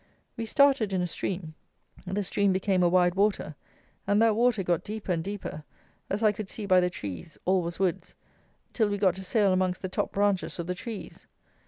We 0.35 0.47
started 0.47 0.93
in 0.93 1.01
a 1.03 1.05
stream; 1.05 1.53
the 2.07 2.23
stream 2.23 2.51
became 2.51 2.81
a 2.81 2.89
wide 2.89 3.13
water, 3.13 3.53
and 4.07 4.19
that 4.19 4.35
water 4.35 4.63
got 4.63 4.83
deeper 4.83 5.11
and 5.11 5.23
deeper, 5.23 5.63
as 6.09 6.23
I 6.23 6.31
could 6.31 6.49
see 6.49 6.65
by 6.65 6.79
the 6.79 6.89
trees 6.89 7.37
(all 7.45 7.61
was 7.61 7.77
woods), 7.77 8.15
till 8.73 8.89
we 8.89 8.97
got 8.97 9.13
to 9.17 9.23
sail 9.23 9.53
amongst 9.53 9.83
the 9.83 9.89
top 9.89 10.11
branches 10.13 10.57
of 10.57 10.65
the 10.65 10.73
trees. 10.73 11.27